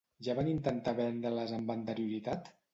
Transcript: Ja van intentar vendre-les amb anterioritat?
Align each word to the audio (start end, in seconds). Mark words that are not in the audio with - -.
Ja 0.27 0.35
van 0.39 0.47
intentar 0.53 0.95
vendre-les 1.01 1.55
amb 1.61 1.77
anterioritat? 1.77 2.55